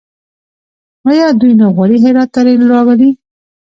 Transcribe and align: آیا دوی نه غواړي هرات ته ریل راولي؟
آیا 1.09 1.27
دوی 1.39 1.53
نه 1.59 1.67
غواړي 1.75 1.97
هرات 2.03 2.29
ته 2.33 2.39
ریل 2.45 2.63
راولي؟ 2.73 3.09